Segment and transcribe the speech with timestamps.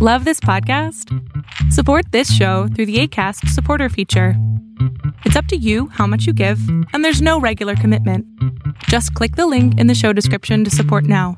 [0.00, 1.12] Love this podcast?
[1.72, 4.34] Support this show through the ACAST supporter feature.
[5.24, 6.60] It's up to you how much you give,
[6.92, 8.24] and there's no regular commitment.
[8.84, 11.36] Just click the link in the show description to support now.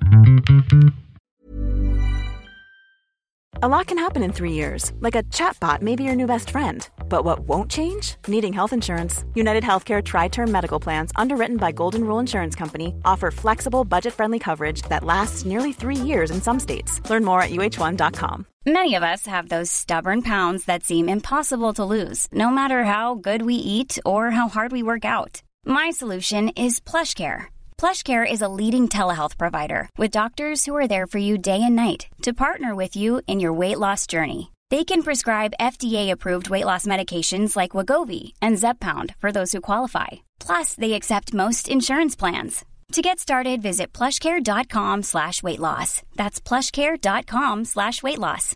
[3.62, 6.51] A lot can happen in three years, like a chatbot may be your new best
[6.51, 6.87] friend.
[7.11, 8.15] But what won't change?
[8.29, 9.24] Needing health insurance.
[9.35, 14.15] United Healthcare Tri Term Medical Plans, underwritten by Golden Rule Insurance Company, offer flexible, budget
[14.15, 17.01] friendly coverage that lasts nearly three years in some states.
[17.11, 18.47] Learn more at uh1.com.
[18.65, 23.17] Many of us have those stubborn pounds that seem impossible to lose, no matter how
[23.17, 25.42] good we eat or how hard we work out.
[25.67, 27.47] My solution is PlushCare.
[27.77, 31.75] PlushCare is a leading telehealth provider with doctors who are there for you day and
[31.75, 34.51] night to partner with you in your weight loss journey.
[34.70, 40.23] They can prescribe FDA-approved weight loss medications like Wegovy and Zepbound for those who qualify.
[40.38, 42.65] Plus, they accept most insurance plans.
[42.92, 46.02] To get started, visit plushcare.com slash weight loss.
[46.14, 48.55] That's plushcare.com slash weight loss.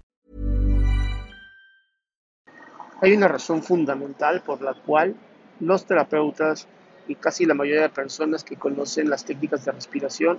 [3.03, 5.17] Hay una razón fundamental por la cual
[5.59, 6.69] los terapeutas
[7.09, 10.39] y casi la mayoría de personas que conocen las técnicas de respiración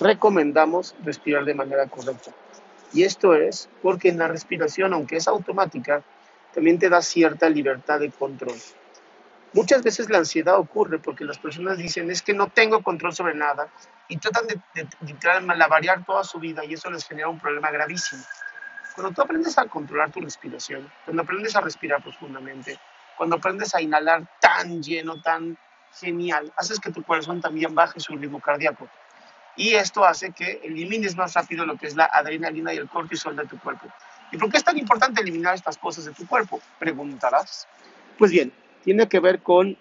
[0.00, 2.32] recomendamos respirar de manera correcta.
[2.92, 6.02] Y esto es porque en la respiración, aunque es automática,
[6.54, 8.56] también te da cierta libertad de control.
[9.54, 13.34] Muchas veces la ansiedad ocurre porque las personas dicen es que no tengo control sobre
[13.34, 13.68] nada
[14.08, 17.70] y tratan de, de, de malavariar toda su vida y eso les genera un problema
[17.70, 18.22] gravísimo.
[18.94, 22.78] Cuando tú aprendes a controlar tu respiración, cuando aprendes a respirar profundamente,
[23.16, 25.56] cuando aprendes a inhalar tan lleno, tan
[25.98, 28.88] genial, haces que tu corazón también baje su ritmo cardíaco.
[29.56, 33.36] Y esto hace que elimines más rápido lo que es la adrenalina y el cortisol
[33.36, 33.86] de tu cuerpo.
[34.30, 36.60] ¿Y por qué es tan importante eliminar estas cosas de tu cuerpo?
[36.78, 37.68] Preguntarás.
[38.18, 39.76] Pues bien, tiene que ver con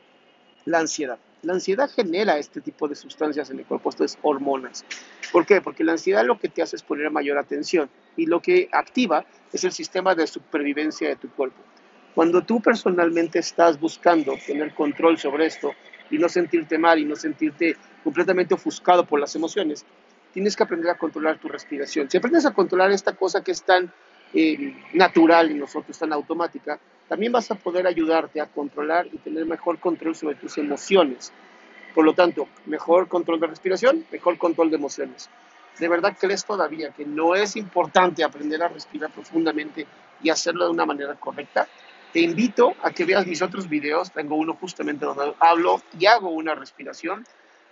[0.65, 1.17] la ansiedad.
[1.41, 4.85] La ansiedad genera este tipo de sustancias en el cuerpo, esto es hormonas.
[5.31, 5.59] ¿Por qué?
[5.59, 9.25] Porque la ansiedad lo que te hace es poner mayor atención y lo que activa
[9.51, 11.61] es el sistema de supervivencia de tu cuerpo.
[12.13, 15.73] Cuando tú personalmente estás buscando tener control sobre esto
[16.11, 19.85] y no sentirte mal y no sentirte completamente ofuscado por las emociones,
[20.33, 22.09] tienes que aprender a controlar tu respiración.
[22.09, 23.91] Si aprendes a controlar esta cosa que es tan
[24.33, 29.45] eh, natural en nosotros, tan automática, también vas a poder ayudarte a controlar y tener
[29.45, 31.31] mejor control sobre tus emociones.
[31.93, 35.29] Por lo tanto, mejor control de respiración, mejor control de emociones.
[35.77, 39.85] ¿De verdad crees todavía que no es importante aprender a respirar profundamente
[40.21, 41.67] y hacerlo de una manera correcta?
[42.13, 44.11] Te invito a que veas mis otros videos.
[44.11, 47.25] Tengo uno justamente donde hablo y hago una respiración.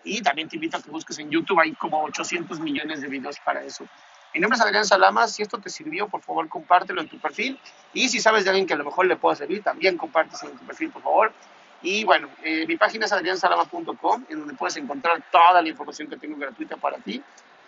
[0.03, 1.59] Y también te invito a que busques en YouTube.
[1.59, 3.85] Hay como 800 millones de videos para eso.
[4.33, 5.27] Mi nombre es Adrián Salama.
[5.27, 7.59] Si esto te sirvió, por favor, compártelo en tu perfil.
[7.93, 10.57] Y si sabes de alguien que a lo mejor le pueda servir, también compártelo en
[10.57, 11.33] tu perfil, por favor.
[11.81, 16.17] Y bueno, eh, mi página es adriansalama.com, en donde puedes encontrar toda la información que
[16.17, 17.21] tengo gratuita para ti.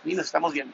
[0.05, 0.73] Y nos estamos viendo.